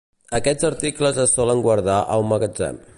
Aquests 0.37 0.67
articles 0.69 1.19
es 1.27 1.37
solen 1.41 1.63
guardar 1.67 1.99
a 2.17 2.21
un 2.25 2.31
magatzem. 2.35 2.83